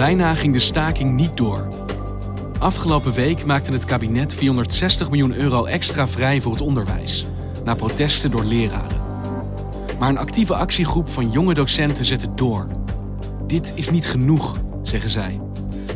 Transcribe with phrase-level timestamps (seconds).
[0.00, 1.66] Bijna ging de staking niet door.
[2.58, 7.24] Afgelopen week maakte het kabinet 460 miljoen euro extra vrij voor het onderwijs,
[7.64, 9.00] na protesten door leraren.
[9.98, 12.66] Maar een actieve actiegroep van jonge docenten zette door.
[13.46, 15.40] Dit is niet genoeg, zeggen zij.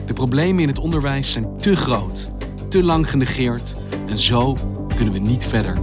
[0.06, 2.34] De problemen in het onderwijs zijn te groot,
[2.68, 3.74] te lang genegeerd
[4.06, 4.56] en zo
[4.96, 5.78] kunnen we niet verder.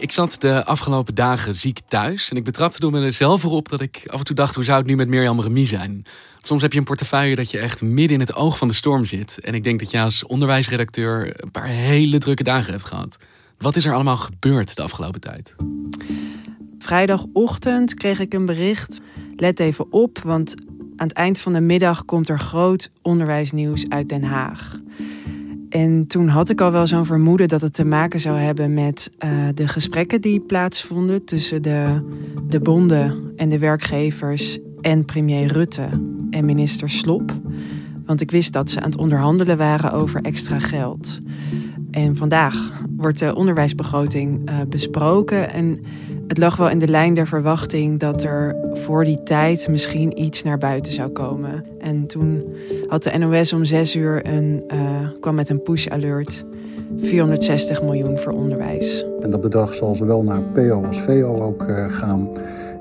[0.00, 4.02] Ik zat de afgelopen dagen ziek thuis en ik betrapte door mezelf erop dat ik
[4.06, 6.04] af en toe dacht: hoe zou het nu met Mirjam Remy zijn?
[6.38, 9.04] Soms heb je een portefeuille dat je echt midden in het oog van de storm
[9.04, 9.40] zit.
[9.40, 13.16] En ik denk dat je als onderwijsredacteur een paar hele drukke dagen hebt gehad.
[13.58, 15.54] Wat is er allemaal gebeurd de afgelopen tijd?
[16.78, 19.00] Vrijdagochtend kreeg ik een bericht.
[19.36, 20.54] Let even op, want
[20.96, 24.76] aan het eind van de middag komt er groot onderwijsnieuws uit Den Haag.
[25.72, 29.10] En toen had ik al wel zo'n vermoeden dat het te maken zou hebben met
[29.24, 32.00] uh, de gesprekken die plaatsvonden tussen de,
[32.48, 35.88] de bonden en de werkgevers en premier Rutte
[36.30, 37.32] en minister Slop.
[38.06, 41.18] Want ik wist dat ze aan het onderhandelen waren over extra geld.
[41.90, 45.52] En vandaag wordt de onderwijsbegroting uh, besproken.
[45.52, 45.80] En
[46.32, 50.42] het lag wel in de lijn der verwachting dat er voor die tijd misschien iets
[50.42, 51.64] naar buiten zou komen.
[51.80, 52.54] En toen
[52.88, 56.44] had de NOS om zes uur een, uh, kwam met een push alert.
[57.00, 59.06] 460 miljoen voor onderwijs.
[59.20, 62.28] En dat bedrag zal zowel naar PO als VO ook uh, gaan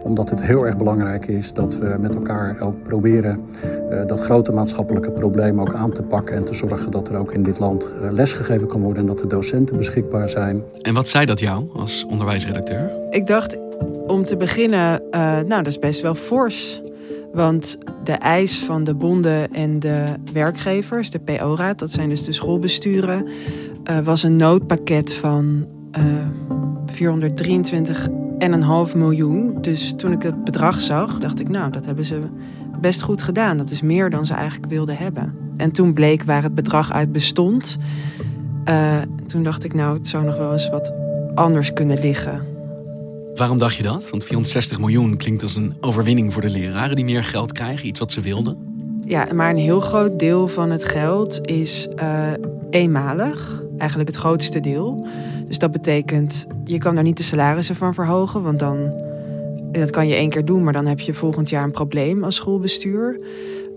[0.04, 3.42] omdat het heel erg belangrijk is dat we met elkaar ook proberen
[3.90, 7.32] uh, dat grote maatschappelijke probleem ook aan te pakken en te zorgen dat er ook
[7.32, 10.64] in dit land uh, lesgegeven kan worden en dat de docenten beschikbaar zijn.
[10.82, 12.92] En wat zei dat jou als onderwijsredacteur?
[13.10, 13.58] Ik dacht
[14.08, 16.82] om te beginnen, uh, nou dat is best wel fors.
[17.34, 22.32] Want de eis van de bonden en de werkgevers, de PO-raad, dat zijn dus de
[22.32, 23.28] schoolbesturen,
[24.04, 25.66] was een noodpakket van
[26.86, 28.08] 423
[28.42, 29.58] en een half miljoen.
[29.62, 32.22] Dus toen ik het bedrag zag, dacht ik, nou, dat hebben ze
[32.80, 33.58] best goed gedaan.
[33.58, 35.36] Dat is meer dan ze eigenlijk wilden hebben.
[35.58, 37.78] En toen bleek waar het bedrag uit bestond.
[38.70, 40.94] Uh, toen dacht ik, nou, het zou nog wel eens wat
[41.36, 42.42] anders kunnen liggen.
[43.36, 44.10] Waarom dacht je dat?
[44.10, 48.00] Want 460 miljoen klinkt als een overwinning voor de leraren die meer geld krijgen, iets
[48.00, 48.58] wat ze wilden.
[49.06, 52.28] Ja, maar een heel groot deel van het geld is uh,
[52.70, 53.64] eenmalig.
[53.82, 55.06] Eigenlijk het grootste deel.
[55.48, 58.94] Dus dat betekent, je kan daar niet de salarissen van verhogen, want dan,
[59.72, 62.36] dat kan je één keer doen, maar dan heb je volgend jaar een probleem als
[62.36, 63.20] schoolbestuur.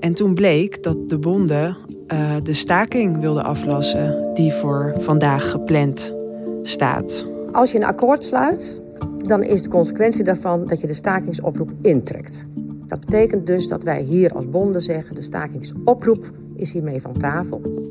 [0.00, 1.76] En toen bleek dat de bonden
[2.12, 6.12] uh, de staking wilden aflassen die voor vandaag gepland
[6.62, 7.26] staat.
[7.52, 8.80] Als je een akkoord sluit,
[9.18, 12.46] dan is de consequentie daarvan dat je de stakingsoproep intrekt.
[12.86, 17.83] Dat betekent dus dat wij hier als bonden zeggen, de stakingsoproep is hiermee van tafel.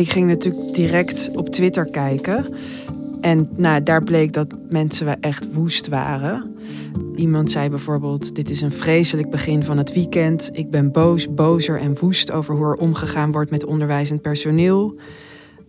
[0.00, 2.54] Ik ging natuurlijk direct op Twitter kijken.
[3.20, 6.54] En nou, daar bleek dat mensen echt woest waren.
[7.16, 10.50] Iemand zei bijvoorbeeld: Dit is een vreselijk begin van het weekend.
[10.52, 15.00] Ik ben boos, bozer en woest over hoe er omgegaan wordt met onderwijzend personeel.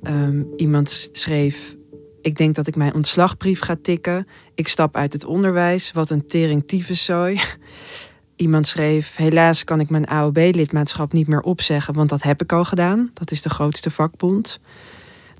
[0.04, 1.76] Um, iemand schreef:
[2.22, 4.28] Ik denk dat ik mijn ontslagbrief ga tikken.
[4.56, 5.92] Ik stap uit het onderwijs.
[5.92, 7.40] Wat een tering tyfuszooi.
[8.42, 12.66] Iemand schreef: Helaas kan ik mijn AOB-lidmaatschap niet meer opzeggen, want dat heb ik al
[12.66, 13.12] gedaan.
[13.14, 14.60] Dat is de grootste vakbond.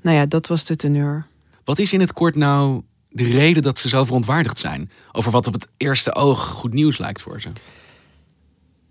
[0.02, 1.26] Nou ja, dat was de teneur.
[1.64, 5.46] Wat is in het kort nou de reden dat ze zo verontwaardigd zijn over wat
[5.46, 7.48] op het eerste oog goed nieuws lijkt voor ze?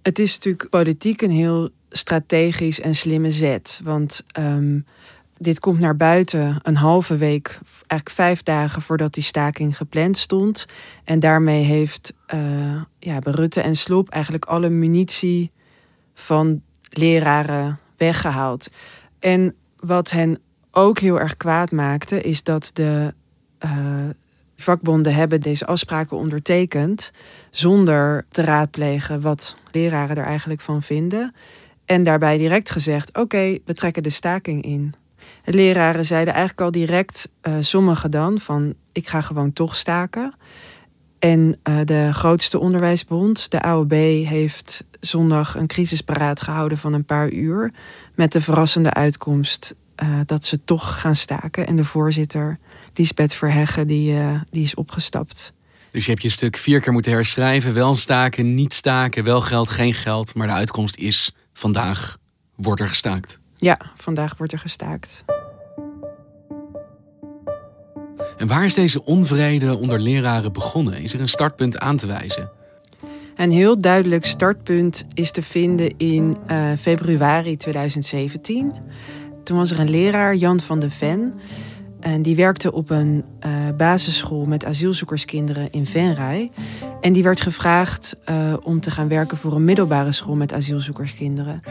[0.02, 3.82] Het is natuurlijk politiek een heel strategisch en slimme zet.
[3.84, 4.86] Want um,
[5.42, 10.66] dit komt naar buiten een halve week, eigenlijk vijf dagen voordat die staking gepland stond.
[11.04, 15.52] En daarmee heeft uh, ja, Rutte en Slop eigenlijk alle munitie
[16.14, 18.70] van leraren, weggehaald.
[19.20, 20.40] En wat hen
[20.72, 23.14] ook heel erg kwaad maakte, is dat de
[23.66, 23.96] uh,
[24.58, 27.12] vakbonden hebben deze afspraken ondertekend
[27.50, 31.34] zonder te raadplegen wat leraren er eigenlijk van vinden.
[31.86, 34.94] En daarbij direct gezegd: oké, we trekken de staking in.
[35.44, 40.34] De leraren zeiden eigenlijk al direct, uh, sommigen dan, van ik ga gewoon toch staken.
[41.20, 47.32] En uh, de grootste onderwijsbond, de AOB, heeft zondag een crisisparaat gehouden van een paar
[47.32, 47.74] uur.
[48.16, 51.68] Met de verrassende uitkomst uh, dat ze toch gaan staken.
[51.68, 52.60] En de voorzitter,
[52.94, 54.18] Lisbeth Verheggen, die,
[54.50, 55.54] die is opgestapt.
[55.92, 57.74] Dus je hebt je stuk vier keer moeten herschrijven.
[57.74, 60.36] Wel staken, niet staken, wel geld, geen geld.
[60.36, 62.18] Maar de uitkomst is vandaag
[62.56, 63.40] wordt er gestaakt.
[63.62, 65.26] Ja, vandaag wordt er gestaakt.
[68.38, 71.02] En waar is deze onvrede onder leraren begonnen?
[71.02, 72.50] Is er een startpunt aan te wijzen?
[73.36, 78.74] Een heel duidelijk startpunt is te vinden in uh, februari 2017.
[79.44, 81.34] Toen was er een leraar, Jan van de Ven.
[82.00, 86.52] En die werkte op een uh, basisschool met asielzoekerskinderen in Venray.
[87.02, 91.62] En die werd gevraagd uh, om te gaan werken voor een middelbare school met asielzoekerskinderen.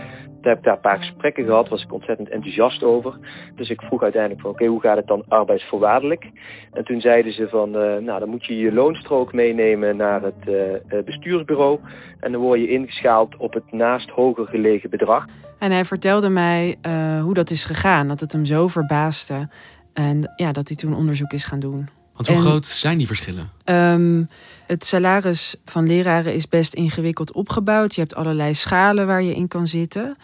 [0.40, 3.19] Heb ik daar een paar gesprekken gehad, was ik ontzettend enthousiast over.
[3.56, 6.31] Dus ik vroeg uiteindelijk van oké, hoe gaat het dan arbeidsvoorwaardelijk?
[6.72, 10.48] En toen zeiden ze van, uh, nou dan moet je je loonstrook meenemen naar het
[10.48, 11.81] uh, bestuursbureau.
[12.20, 15.25] En dan word je ingeschaald op het naast hoger gelegen bedrag.
[15.58, 16.76] En hij vertelde mij
[17.22, 19.48] hoe dat is gegaan, dat het hem zo verbaasde.
[19.94, 22.00] En ja, dat hij toen onderzoek is gaan doen.
[22.20, 23.50] Want hoe en, groot zijn die verschillen?
[23.64, 24.28] Um,
[24.67, 27.94] het salaris van leraren is best ingewikkeld opgebouwd.
[27.94, 30.17] Je hebt allerlei schalen waar je in kan zitten.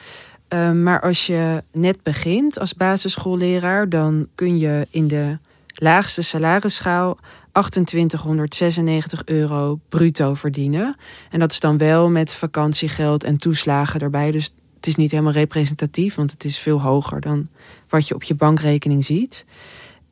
[0.48, 5.38] Um, maar als je net begint als basisschoolleraar, dan kun je in de
[5.74, 7.18] laagste salarisschaal
[7.52, 10.96] 2896 euro bruto verdienen.
[11.30, 14.30] En dat is dan wel met vakantiegeld en toeslagen erbij.
[14.30, 17.48] Dus het is niet helemaal representatief, want het is veel hoger dan
[17.88, 19.44] wat je op je bankrekening ziet.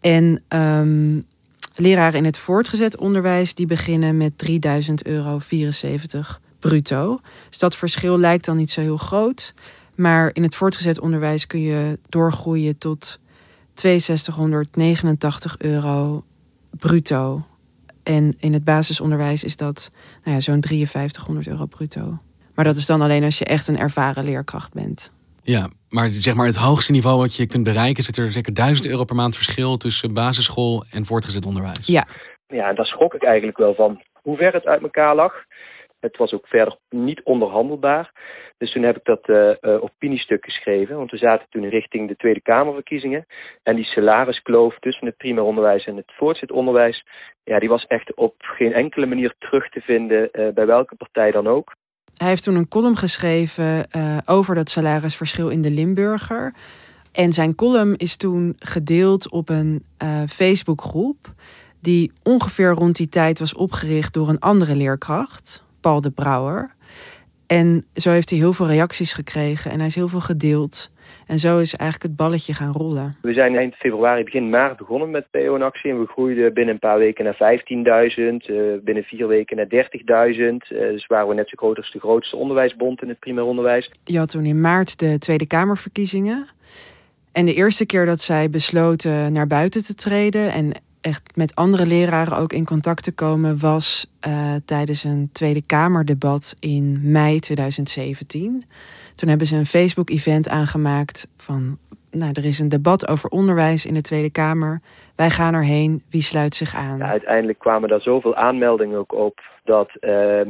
[0.00, 1.26] En um,
[1.74, 7.20] leraren in het voortgezet onderwijs die beginnen met 3000 euro 74 bruto.
[7.48, 9.54] Dus dat verschil lijkt dan niet zo heel groot.
[9.94, 13.18] Maar in het voortgezet onderwijs kun je doorgroeien tot
[13.74, 16.24] 6289 euro
[16.70, 17.46] bruto.
[18.02, 19.90] En in het basisonderwijs is dat
[20.24, 22.18] nou ja, zo'n 5300 euro bruto.
[22.54, 25.10] Maar dat is dan alleen als je echt een ervaren leerkracht bent.
[25.46, 28.86] Ja, maar zeg maar het hoogste niveau wat je kunt bereiken, zit er zeker 1000
[28.86, 31.86] euro per maand verschil tussen basisschool en voortgezet onderwijs.
[31.86, 32.06] Ja.
[32.46, 35.44] Ja, en daar schrok ik eigenlijk wel van hoe ver het uit elkaar lag.
[36.00, 38.12] Het was ook verder niet onderhandelbaar.
[38.58, 40.96] Dus toen heb ik dat uh, uh, opiniestuk geschreven.
[40.96, 43.26] Want we zaten toen richting de Tweede Kamerverkiezingen.
[43.62, 47.06] En die salariskloof tussen het primair onderwijs en het voortgezet onderwijs.
[47.44, 51.30] Ja, die was echt op geen enkele manier terug te vinden uh, bij welke partij
[51.30, 51.74] dan ook.
[52.24, 56.54] Hij heeft toen een column geschreven uh, over dat salarisverschil in de Limburger.
[57.12, 61.34] En zijn column is toen gedeeld op een uh, Facebookgroep.
[61.80, 66.74] Die ongeveer rond die tijd was opgericht door een andere leerkracht, Paul de Brouwer.
[67.46, 70.90] En zo heeft hij heel veel reacties gekregen en hij is heel veel gedeeld.
[71.26, 73.12] En zo is eigenlijk het balletje gaan rollen.
[73.22, 75.90] We zijn eind februari, begin maart begonnen met PO in actie.
[75.90, 77.58] En we groeiden binnen een paar weken naar
[78.40, 78.46] 15.000.
[78.46, 79.72] Uh, binnen vier weken naar 30.000.
[80.38, 83.90] Uh, dus waren we net zo groot als de grootste onderwijsbond in het primair onderwijs.
[84.04, 86.48] Je had toen in maart de Tweede Kamerverkiezingen.
[87.32, 90.52] En de eerste keer dat zij besloten naar buiten te treden...
[90.52, 93.58] en echt met andere leraren ook in contact te komen...
[93.58, 98.62] was uh, tijdens een Tweede Kamerdebat in mei 2017...
[99.14, 101.78] Toen hebben ze een Facebook-event aangemaakt van,
[102.10, 104.80] nou, er is een debat over onderwijs in de Tweede Kamer.
[105.16, 107.02] Wij gaan erheen, wie sluit zich aan?
[107.04, 110.00] Uiteindelijk kwamen daar zoveel aanmeldingen ook op dat uh,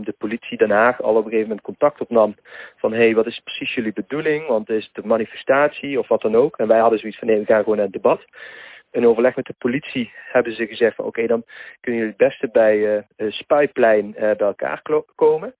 [0.08, 2.36] de politie Den Haag al op een gegeven moment contact opnam
[2.76, 4.46] van hé, hey, wat is precies jullie bedoeling?
[4.46, 6.56] Want is het een manifestatie of wat dan ook?
[6.56, 8.24] En wij hadden zoiets van nee, we gaan gewoon naar het debat.
[8.90, 11.44] In overleg met de politie hebben ze gezegd van oké, dan
[11.80, 14.82] kunnen jullie het beste bij uh, Spuiplein uh, bij elkaar
[15.14, 15.54] komen.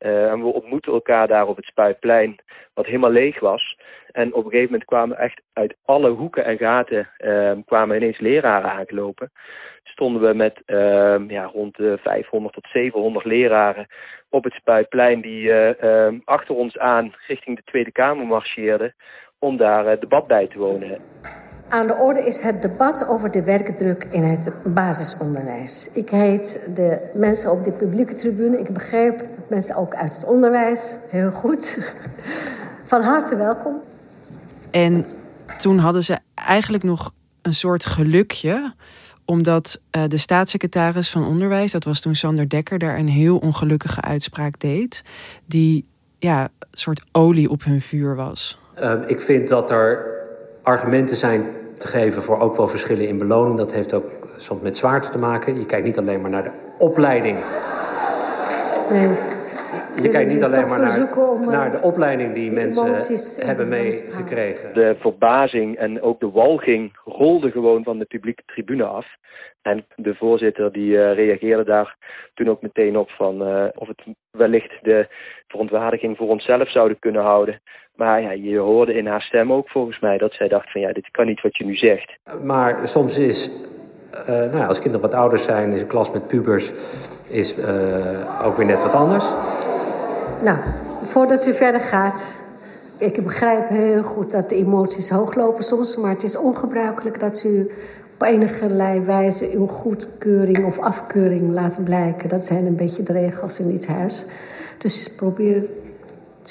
[0.00, 2.36] Uh, en we ontmoetten elkaar daar op het Spuitplein,
[2.74, 3.76] wat helemaal leeg was.
[4.12, 8.18] En op een gegeven moment kwamen echt uit alle hoeken en gaten uh, kwamen ineens
[8.18, 9.32] leraren aangelopen.
[9.82, 13.86] Stonden we met uh, ja, rond de 500 tot 700 leraren
[14.28, 18.94] op het Spuitplein die uh, achter ons aan richting de Tweede Kamer marcheerden
[19.38, 20.98] om daar debat bij te wonen.
[21.68, 25.96] Aan de orde is het debat over de werkdruk in het basisonderwijs.
[25.96, 28.58] Ik heet de mensen op de publieke tribune.
[28.58, 30.94] Ik begreep mensen ook uit het onderwijs.
[31.08, 31.92] Heel goed.
[32.84, 33.80] Van harte welkom.
[34.70, 35.04] En
[35.58, 38.74] toen hadden ze eigenlijk nog een soort gelukje
[39.24, 44.00] omdat uh, de staatssecretaris van Onderwijs, dat was toen Sander Dekker, daar een heel ongelukkige
[44.00, 45.02] uitspraak deed.
[45.46, 45.86] Die
[46.18, 48.58] ja, een soort olie op hun vuur was.
[48.80, 50.18] Uh, ik vind dat er
[50.62, 51.44] argumenten zijn
[51.78, 53.58] te geven voor ook wel verschillen in beloning.
[53.58, 55.58] Dat heeft ook soms met zwaarte te maken.
[55.58, 57.38] Je kijkt niet alleen maar naar de opleiding.
[58.90, 59.38] Nee.
[60.02, 64.74] Je kijkt niet alleen maar naar, naar de opleiding die, mensen hebben meegekregen.
[64.74, 69.06] De verbazing en ook de walging rolde gewoon van de publieke tribune af.
[69.62, 71.96] En de voorzitter die uh, reageerde daar
[72.34, 75.08] toen ook meteen op van uh, of het wellicht de
[75.48, 77.60] verontwaardiging voor onszelf zouden kunnen houden.
[77.94, 80.92] Maar ja, je hoorde in haar stem ook volgens mij dat zij dacht van ja,
[80.92, 82.18] dit kan niet wat je nu zegt.
[82.44, 83.50] Maar soms is,
[84.12, 86.70] uh, nou ja, als kinderen wat ouder zijn, is een klas met pubers
[87.30, 87.58] is
[88.44, 89.34] ook weer net wat anders.
[90.42, 90.58] Nou,
[91.02, 92.42] voordat u verder gaat,
[92.98, 97.70] ik begrijp heel goed dat de emoties hooglopen soms, maar het is ongebruikelijk dat u
[98.14, 102.28] op enige wijze uw goedkeuring of afkeuring laat blijken.
[102.28, 104.26] Dat zijn een beetje de regels in dit huis.
[104.78, 105.62] Dus probeer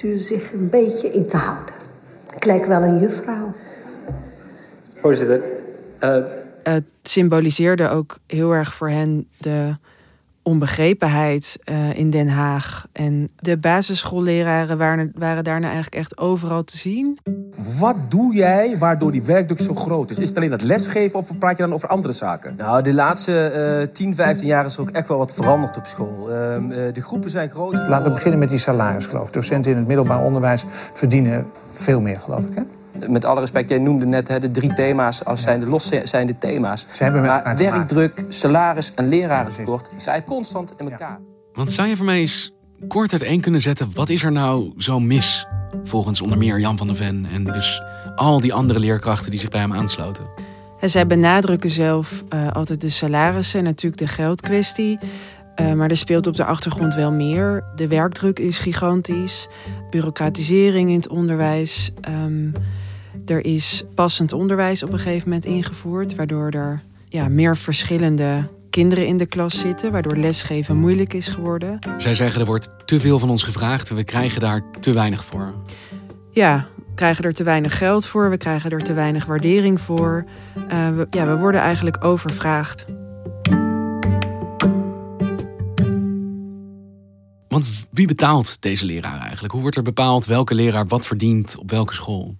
[0.04, 1.76] u zich een beetje in te houden.
[2.36, 3.54] Ik lijk wel een juffrouw.
[4.96, 5.44] Voorzitter.
[6.04, 6.24] Uh...
[6.64, 9.76] Het symboliseerde ook heel erg voor hen de
[10.44, 12.88] onbegrepenheid uh, in Den Haag.
[12.92, 17.20] En de basisschoolleraren waren, waren daarna eigenlijk echt overal te zien.
[17.80, 20.20] Wat doe jij waardoor die werkdruk zo groot is?
[20.20, 22.56] Is het alleen dat lesgeven of praat je dan over andere zaken?
[22.58, 25.86] Nou, de laatste uh, 10, 15 jaar is er ook echt wel wat veranderd op
[25.86, 26.30] school.
[26.30, 26.36] Uh,
[26.94, 27.74] de groepen zijn groot.
[27.74, 29.34] Laten we beginnen met die salaris, geloof ik.
[29.34, 32.62] Docenten in het middelbaar onderwijs verdienen veel meer, geloof ik, hè?
[33.08, 36.86] Met alle respect, jij noemde net hè, de drie thema's als zijn de loszijnde thema's.
[36.94, 41.20] Ze hebben maar werkdruk, salaris en lerarentekort zijn constant in elkaar.
[41.54, 42.54] Want zou je voor mij eens
[42.88, 43.92] kort uiteen kunnen zetten...
[43.94, 45.48] wat is er nou zo mis
[45.84, 47.28] volgens onder meer Jan van der Ven...
[47.34, 47.82] en dus
[48.16, 50.30] al die andere leerkrachten die zich bij hem aansloten?
[50.80, 55.00] En zij benadrukken zelf uh, altijd de salarissen en natuurlijk de geldkwestie...
[55.62, 57.64] Uh, maar er speelt op de achtergrond wel meer.
[57.76, 59.48] De werkdruk is gigantisch.
[59.90, 61.92] Bureaucratisering in het onderwijs.
[62.10, 62.54] Um,
[63.26, 69.08] er is passend onderwijs op een gegeven moment ingevoerd, waardoor er ja, meer verschillende kinderen
[69.08, 71.80] in de klas zitten, waardoor lesgeven moeilijk is geworden.
[71.98, 75.26] Zij zeggen er wordt te veel van ons gevraagd en we krijgen daar te weinig
[75.26, 75.54] voor.
[76.32, 80.26] Ja, we krijgen er te weinig geld voor, we krijgen er te weinig waardering voor.
[80.72, 82.86] Uh, we, ja, we worden eigenlijk overvraagd.
[87.50, 89.54] Want wie betaalt deze leraar eigenlijk?
[89.54, 92.36] Hoe wordt er bepaald welke leraar wat verdient op welke school?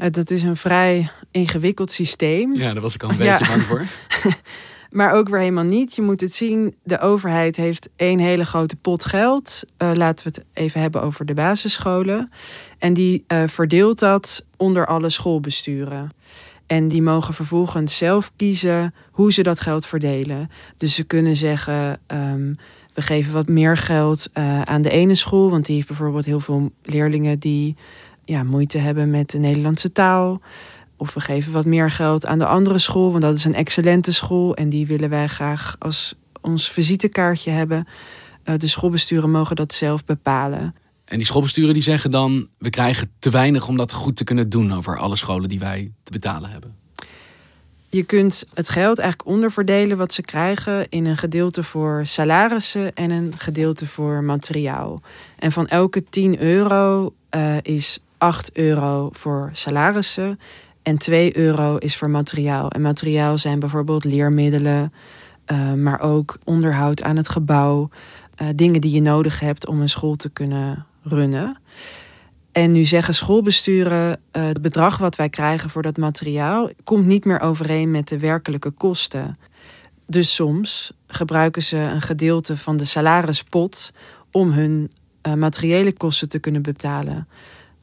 [0.00, 2.54] Uh, dat is een vrij ingewikkeld systeem.
[2.54, 3.86] Ja, daar was ik al een beetje bang voor.
[4.98, 5.94] maar ook weer helemaal niet.
[5.94, 9.62] Je moet het zien, de overheid heeft één hele grote pot geld.
[9.78, 12.30] Uh, laten we het even hebben over de basisscholen.
[12.78, 16.10] En die uh, verdeelt dat onder alle schoolbesturen.
[16.66, 20.50] En die mogen vervolgens zelf kiezen hoe ze dat geld verdelen.
[20.76, 22.58] Dus ze kunnen zeggen: um,
[22.98, 26.40] we geven wat meer geld uh, aan de ene school, want die heeft bijvoorbeeld heel
[26.40, 27.76] veel leerlingen die
[28.24, 30.40] ja, moeite hebben met de Nederlandse taal.
[30.96, 34.12] Of we geven wat meer geld aan de andere school, want dat is een excellente
[34.12, 37.86] school en die willen wij graag als ons visitekaartje hebben.
[38.44, 40.74] Uh, de schoolbesturen mogen dat zelf bepalen.
[41.04, 44.48] En die schoolbesturen die zeggen dan: we krijgen te weinig om dat goed te kunnen
[44.48, 46.74] doen over alle scholen die wij te betalen hebben.
[47.90, 53.10] Je kunt het geld eigenlijk onderverdelen wat ze krijgen in een gedeelte voor salarissen en
[53.10, 55.00] een gedeelte voor materiaal.
[55.38, 60.38] En van elke 10 euro uh, is 8 euro voor salarissen
[60.82, 62.70] en 2 euro is voor materiaal.
[62.70, 64.92] En materiaal zijn bijvoorbeeld leermiddelen,
[65.52, 67.88] uh, maar ook onderhoud aan het gebouw.
[68.42, 71.56] Uh, dingen die je nodig hebt om een school te kunnen runnen.
[72.58, 77.24] En nu zeggen schoolbesturen, uh, het bedrag wat wij krijgen voor dat materiaal komt niet
[77.24, 79.36] meer overeen met de werkelijke kosten.
[80.06, 83.92] Dus soms gebruiken ze een gedeelte van de salarispot
[84.30, 84.90] om hun
[85.22, 87.28] uh, materiële kosten te kunnen betalen.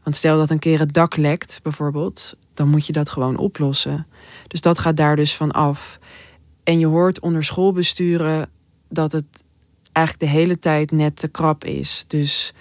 [0.03, 4.07] Want stel dat een keer het dak lekt, bijvoorbeeld, dan moet je dat gewoon oplossen.
[4.47, 5.99] Dus dat gaat daar dus van af.
[6.63, 8.49] En je hoort onder schoolbesturen
[8.89, 9.43] dat het
[9.91, 12.05] eigenlijk de hele tijd net te krap is.
[12.07, 12.53] Dus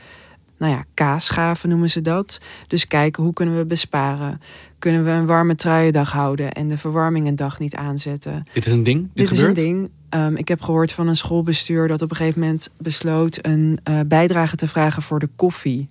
[0.58, 2.40] nou ja, kaasschaven noemen ze dat.
[2.66, 4.40] Dus kijken hoe kunnen we besparen.
[4.78, 8.46] Kunnen we een warme truiendag houden en de verwarming een dag niet aanzetten.
[8.52, 9.00] Dit is een ding?
[9.02, 9.58] Dit, Dit is gebeurt?
[9.58, 9.90] een ding.
[10.10, 14.00] Um, ik heb gehoord van een schoolbestuur dat op een gegeven moment besloot een uh,
[14.06, 15.88] bijdrage te vragen voor de koffie.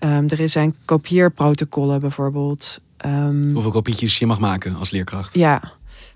[0.00, 2.80] Um, er zijn kopieerprotocollen bijvoorbeeld.
[3.06, 5.34] Um, Hoeveel kopietjes je mag maken als leerkracht?
[5.34, 5.62] Ja.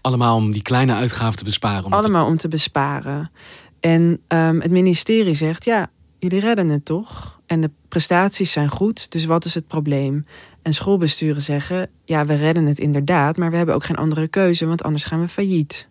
[0.01, 1.91] Allemaal om die kleine uitgaven te besparen.
[1.91, 2.31] Allemaal te...
[2.31, 3.31] om te besparen.
[3.81, 4.21] En
[4.59, 7.40] het ministerie zegt, ja, jullie redden het toch?
[7.51, 10.25] En de prestaties zijn goed, dus wat is het probleem?
[10.63, 14.67] En schoolbesturen zeggen, ja, we redden het inderdaad, maar we hebben ook geen andere keuze,
[14.67, 15.89] want anders gaan we failliet.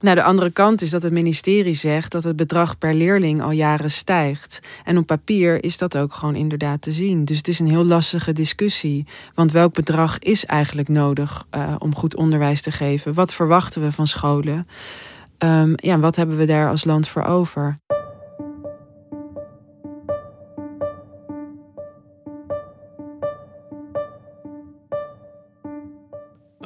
[0.00, 3.50] Nou, de andere kant is dat het ministerie zegt dat het bedrag per leerling al
[3.50, 4.60] jaren stijgt.
[4.84, 7.24] En op papier is dat ook gewoon inderdaad te zien.
[7.24, 9.06] Dus het is een heel lastige discussie.
[9.34, 13.14] Want welk bedrag is eigenlijk nodig uh, om goed onderwijs te geven?
[13.14, 14.68] Wat verwachten we van scholen?
[15.38, 17.78] Um, ja, wat hebben we daar als land voor over?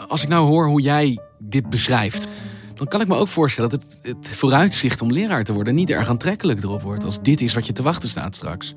[0.08, 2.28] Als ik nou hoor hoe jij dit beschrijft,
[2.74, 5.90] dan kan ik me ook voorstellen dat het, het, vooruitzicht om leraar te worden niet
[5.90, 7.04] erg aantrekkelijk erop wordt.
[7.04, 8.74] Als dit is wat je te wachten staat straks.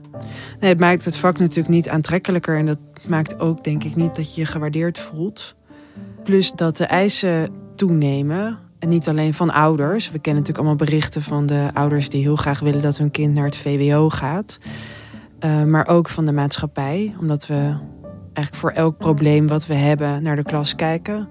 [0.60, 2.58] Nee, het maakt het vak natuurlijk niet aantrekkelijker.
[2.58, 5.56] En dat maakt ook, denk ik, niet dat je je gewaardeerd voelt.
[6.24, 8.58] Plus dat de eisen toenemen.
[8.80, 10.06] En niet alleen van ouders.
[10.12, 13.34] We kennen natuurlijk allemaal berichten van de ouders die heel graag willen dat hun kind
[13.34, 14.58] naar het VWO gaat.
[15.46, 17.16] Uh, maar ook van de maatschappij.
[17.20, 17.76] Omdat we
[18.42, 21.28] eigenlijk voor elk probleem wat we hebben naar de klas kijken.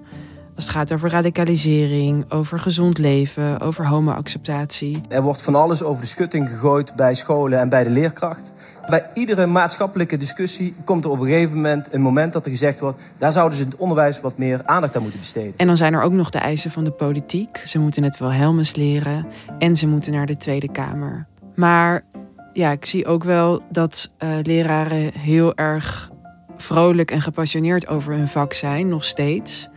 [0.55, 5.01] Als het gaat over radicalisering, over gezond leven, over homoacceptatie.
[5.09, 8.53] Er wordt van alles over de schutting gegooid bij scholen en bij de leerkracht.
[8.89, 12.79] Bij iedere maatschappelijke discussie komt er op een gegeven moment een moment dat er gezegd
[12.79, 15.53] wordt: daar zouden ze in het onderwijs wat meer aandacht aan moeten besteden.
[15.57, 17.63] En dan zijn er ook nog de eisen van de politiek.
[17.65, 19.25] Ze moeten het Wilhelmus leren
[19.59, 21.27] en ze moeten naar de Tweede Kamer.
[21.55, 22.03] Maar
[22.53, 26.10] ja, ik zie ook wel dat uh, leraren heel erg
[26.61, 29.69] vrolijk en gepassioneerd over hun vak zijn, nog steeds.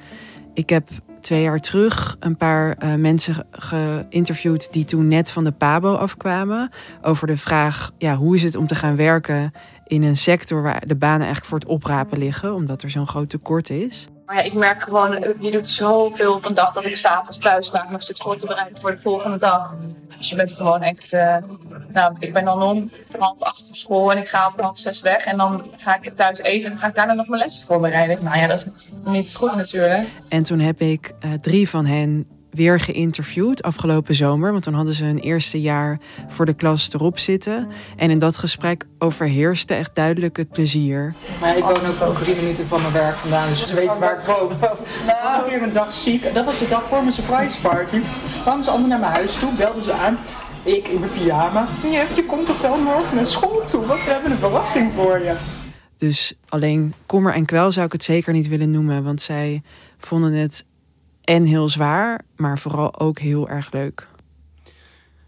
[0.54, 0.88] Ik heb
[1.20, 6.70] twee jaar terug een paar uh, mensen geïnterviewd die toen net van de PABO afkwamen.
[7.02, 9.52] Over de vraag, ja, hoe is het om te gaan werken
[9.86, 13.28] in een sector waar de banen eigenlijk voor het oprapen liggen, omdat er zo'n groot
[13.28, 14.08] tekort is.
[14.26, 17.86] Maar ja, ik merk gewoon, je doet zoveel van dag dat ik s'avonds thuis sta
[17.90, 19.74] nog zit voor te bereiden voor de volgende dag.
[20.18, 21.36] Dus je bent gewoon echt, uh,
[21.88, 25.00] nou, ik ben dan om half acht op school en ik ga om half zes
[25.00, 25.24] weg.
[25.24, 28.24] En dan ga ik thuis eten en ga ik daarna nog mijn lessen voorbereiden.
[28.24, 30.08] Nou ja, dat is niet goed natuurlijk.
[30.28, 34.50] En toen heb ik uh, drie van hen weer geïnterviewd afgelopen zomer.
[34.50, 37.68] Want toen hadden ze hun eerste jaar voor de klas erop zitten.
[37.96, 41.14] En in dat gesprek overheerste echt duidelijk het plezier.
[41.40, 44.18] Maar ik woon ook wel drie minuten van mijn werk vandaan, dus ze weten waar
[44.18, 44.52] ik woon.
[45.06, 46.34] Nou, weer een dag ziek.
[46.34, 48.00] Dat was de dag voor mijn surprise party.
[48.42, 50.18] Kwamen ze allemaal naar mijn huis toe, belden ze aan.
[50.62, 51.68] Ik in mijn pyjama.
[51.82, 53.86] Jef, je komt toch wel morgen naar school toe?
[53.86, 55.34] Want we hebben een verrassing voor je.
[55.96, 59.04] Dus alleen kommer en kwel zou ik het zeker niet willen noemen.
[59.04, 59.62] Want zij
[59.98, 60.64] vonden het
[61.24, 64.08] en heel zwaar, maar vooral ook heel erg leuk.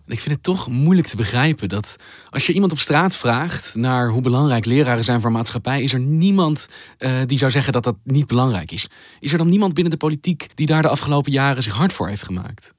[0.07, 1.97] Ik vind het toch moeilijk te begrijpen dat
[2.31, 6.01] als je iemand op straat vraagt naar hoe belangrijk leraren zijn voor maatschappij, is er
[6.01, 8.89] niemand uh, die zou zeggen dat dat niet belangrijk is.
[9.21, 12.09] Is er dan niemand binnen de politiek die daar de afgelopen jaren zich hard voor
[12.09, 12.75] heeft gemaakt?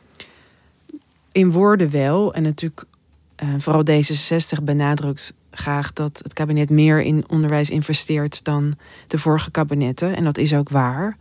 [1.31, 2.33] In woorden wel.
[2.33, 2.83] En natuurlijk,
[3.43, 8.73] uh, vooral D66 benadrukt graag dat het kabinet meer in onderwijs investeert dan
[9.07, 10.15] de vorige kabinetten.
[10.15, 11.17] En dat is ook waar.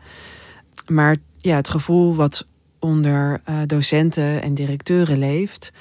[0.87, 2.47] Maar ja, het gevoel wat
[2.79, 5.73] onder uh, docenten en directeuren leeft,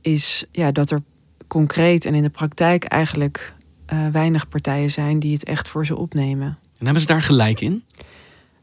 [0.00, 1.02] is ja, dat er
[1.46, 3.54] concreet en in de praktijk eigenlijk
[3.92, 6.58] uh, weinig partijen zijn die het echt voor ze opnemen.
[6.78, 7.84] En hebben ze daar gelijk in?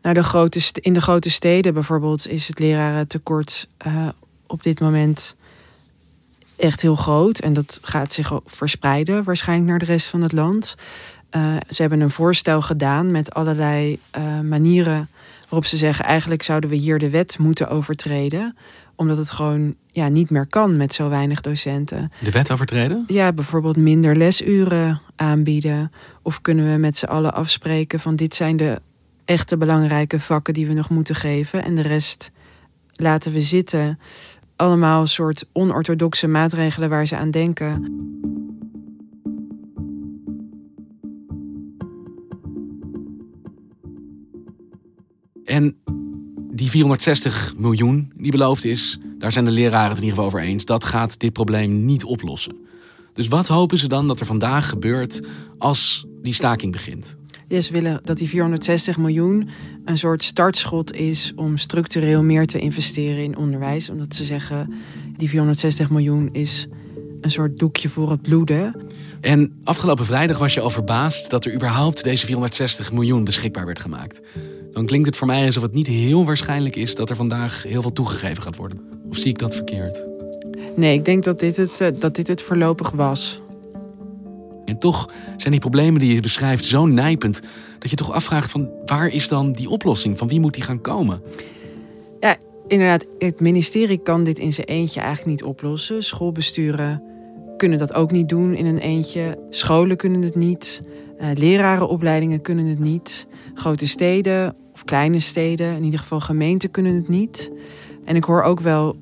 [0.02, 4.08] Nou, de grote in de grote steden bijvoorbeeld is het lerarentekort uh,
[4.48, 5.36] op dit moment
[6.56, 7.40] echt heel groot.
[7.40, 10.76] En dat gaat zich verspreiden waarschijnlijk naar de rest van het land.
[11.36, 14.00] Uh, ze hebben een voorstel gedaan met allerlei
[14.44, 15.10] manieren
[15.52, 18.56] waarop ze zeggen: eigenlijk zouden we hier de wet moeten overtreden
[19.02, 22.12] omdat het gewoon ja, niet meer kan met zo weinig docenten.
[22.20, 23.04] De wet overtreden?
[23.08, 25.92] Ja, bijvoorbeeld minder lesuren aanbieden.
[26.22, 28.82] Of kunnen we met z'n allen afspreken van dit zijn de
[29.26, 31.64] echte belangrijke vakken die we nog moeten geven.
[31.64, 32.32] En de rest
[32.92, 34.00] laten we zitten.
[34.56, 37.92] Allemaal een soort onorthodoxe maatregelen waar ze aan denken.
[45.62, 45.76] En
[46.54, 50.39] die 460 miljoen die beloofd is, daar zijn de leraren het in ieder geval over
[50.39, 50.65] eens.
[50.65, 52.56] Dat gaat dit probleem niet oplossen.
[53.13, 55.21] Dus wat hopen ze dan dat er vandaag gebeurt
[55.58, 57.15] als die staking begint?
[57.47, 59.50] Ja, ze willen dat die 460 miljoen
[59.86, 63.89] een soort startschot is om structureel meer te investeren in onderwijs.
[63.89, 64.74] Omdat ze zeggen,
[65.17, 66.67] die 460 miljoen is
[67.21, 68.76] een soort doekje voor het bloeden.
[69.21, 73.80] En afgelopen vrijdag was je al verbaasd dat er überhaupt deze 460 miljoen beschikbaar werd
[73.80, 74.21] gemaakt
[74.72, 77.82] dan klinkt het voor mij alsof het niet heel waarschijnlijk is dat er vandaag heel
[77.82, 78.80] veel toegegeven gaat worden.
[79.10, 80.06] Of zie ik dat verkeerd?
[80.76, 83.42] Nee, ik denk dat dit het, eh, dat dit het voorlopig was.
[84.66, 87.42] En toch zijn die problemen die je beschrijft zo nijpend
[87.80, 90.18] dat je toch afvraagt van waar is dan die oplossing?
[90.18, 91.22] Van wie moet die gaan komen?
[92.20, 96.04] Ja, inderdaad, het ministerie kan dit in zijn eentje eigenlijk niet oplossen.
[96.04, 97.04] Schoolbesturen
[97.58, 99.38] kunnen dat ook niet doen in een eentje.
[99.50, 100.82] Scholen kunnen het niet.
[101.22, 103.28] Uh, lerarenopleidingen kunnen het niet.
[103.54, 107.52] Grote steden of kleine steden, in ieder geval gemeenten, kunnen het niet.
[108.06, 108.96] En ik hoor ook wel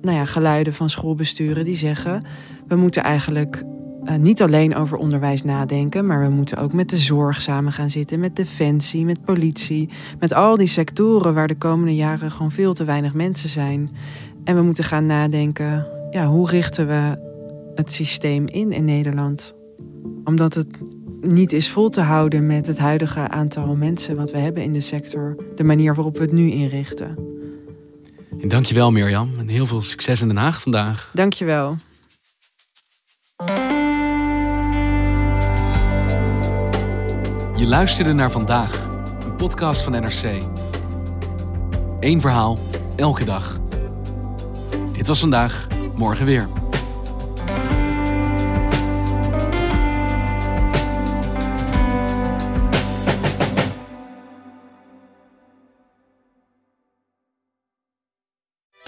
[0.00, 2.24] nou ja, geluiden van schoolbesturen die zeggen:
[2.66, 3.62] we moeten eigenlijk
[4.04, 7.90] uh, niet alleen over onderwijs nadenken, maar we moeten ook met de zorg samen gaan
[7.90, 12.74] zitten, met defensie, met politie, met al die sectoren waar de komende jaren gewoon veel
[12.74, 13.90] te weinig mensen zijn.
[14.44, 17.18] En we moeten gaan nadenken: ja, hoe richten we
[17.74, 19.54] het systeem in in Nederland?
[20.24, 20.66] Omdat het
[21.26, 24.80] niet is vol te houden met het huidige aantal mensen wat we hebben in de
[24.80, 27.18] sector, de manier waarop we het nu inrichten.
[28.40, 31.10] En dankjewel Mirjam en heel veel succes in Den Haag vandaag.
[31.12, 31.74] Dankjewel.
[37.56, 38.86] Je luisterde naar vandaag,
[39.24, 40.42] een podcast van NRC.
[42.00, 42.58] Eén verhaal,
[42.96, 43.60] elke dag.
[44.92, 46.63] Dit was vandaag, morgen weer.